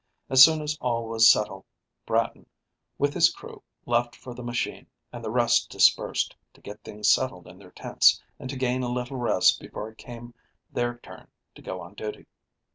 As 0.31 0.43
soon 0.43 0.63
as 0.63 0.79
all 0.81 1.07
was 1.07 1.29
settled, 1.29 1.63
Bratton, 2.07 2.49
with 2.97 3.13
his 3.13 3.29
crew, 3.31 3.61
left 3.85 4.15
for 4.15 4.33
the 4.33 4.41
machine, 4.41 4.87
and 5.13 5.23
the 5.23 5.29
rest 5.29 5.69
dispersed, 5.69 6.35
to 6.55 6.59
get 6.61 6.83
things 6.83 7.07
settled 7.07 7.45
in 7.45 7.59
their 7.59 7.69
tents 7.69 8.19
and 8.39 8.49
to 8.49 8.57
gain 8.57 8.81
a 8.81 8.89
little 8.89 9.17
rest 9.17 9.59
before 9.59 9.89
it 9.89 9.99
came 9.99 10.33
their 10.71 10.97
turn 10.97 11.27
to 11.53 11.61
go 11.61 11.79
on 11.81 11.93
duty. 11.93 12.25